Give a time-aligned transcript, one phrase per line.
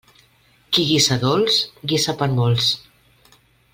[0.77, 1.59] Qui guisa dolç,
[1.91, 2.71] guisa per a molts.